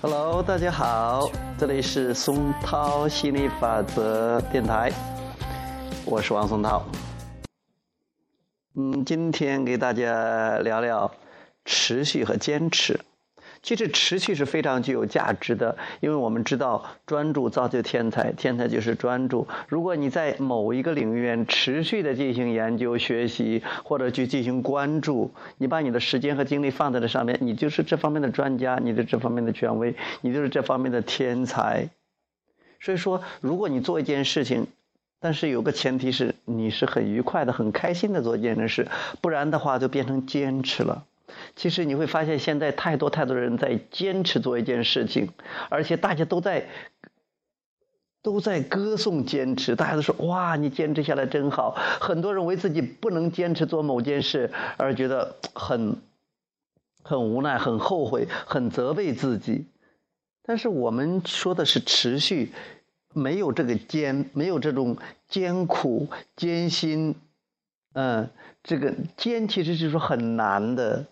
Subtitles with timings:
[0.00, 4.92] Hello，大家好，这里是松涛心理法则电台，
[6.04, 6.86] 我是王松涛。
[8.76, 11.10] 嗯，今天给大家聊聊
[11.64, 13.00] 持续和坚持。
[13.62, 19.46] 其实持续是非常具有价值的，因为我们知道专注造就天才，天才就是专注。
[19.68, 31.88] 如果你在某一个领域持续的进行研究、学习，或者去进行关注，你把你的时间和精力放在这上面，你就是这方面的专家，你的这方面的权威，你就是这方面的天才。
[32.80, 34.68] 所以说，如果你做一件事情，
[35.20, 38.86] 但是有个前提是你是很愉快的、很开心的做一件事，
[39.20, 41.04] 不然的话就变成坚持了。
[41.58, 45.30] 其实你会发现，现在太多太多人在坚持做一件事情，
[45.68, 46.68] 而且大家都在
[48.22, 49.74] 都在歌颂坚持。
[49.74, 55.96] 大家都说：“哇，你坚持下来真好。”很多人为自己不能坚持做某件事而觉得很
[57.02, 59.66] 很无奈、很后悔、很责备自己。
[60.44, 62.52] 但是我们说的是持续，
[63.12, 64.96] 没有这个艰，没有这种
[65.28, 67.16] 艰苦、艰辛。
[67.94, 68.30] 嗯，
[68.62, 71.04] 这个艰其实就是很难的。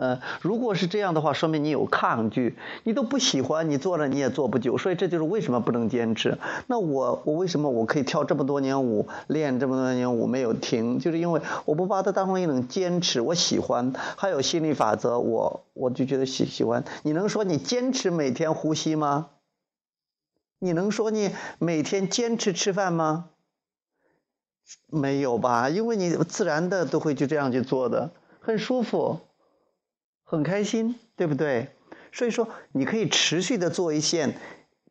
[0.00, 6.38] 呃，如果是这样的话，说明你有抗拒，你都不喜欢，你做了你也做不久，所以这就是为什么不能坚持。
[6.68, 13.92] 那我我为什么我可以跳这么多年舞，练这么多年舞没有停，就是因为我不把它当成一种坚持，我喜欢。
[14.16, 16.82] 还有心理法则，我我就觉得喜喜欢。
[17.02, 19.28] 你能说你坚持每天呼吸吗？
[20.58, 23.26] 你能说你每天坚持吃饭吗？
[24.86, 29.20] 没有吧，因为你自然的都会就这样去做的，很舒服。
[30.30, 31.70] 很开心，对不对？
[32.12, 34.36] 所以说，你可以持续的做一件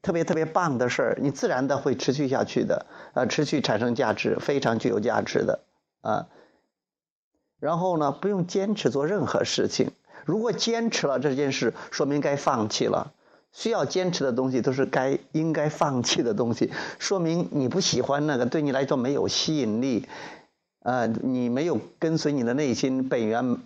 [0.02, 5.62] 特别特别棒的事儿，你自然的会持续下去的，呃，持续产生价值，非常具有价值的
[6.02, 6.28] 啊。
[7.62, 9.92] 然后呢，不用坚持做任何事情。
[10.26, 13.14] 如果坚持了这件事，说明该放弃了。
[13.54, 20.05] 需要坚持的东西都是该应该放弃的东西，说明你不喜欢那个，对你来说没有吸引力，
[20.83, 23.58] 呃，你没有跟随你的内心本源。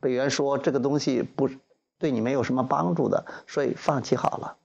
[0.00, 1.48] 北原说这个东西不
[1.98, 4.56] 对你没有什么帮助的，所以放弃好了。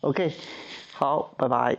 [0.00, 0.32] OK，
[0.92, 1.78] 好，拜拜。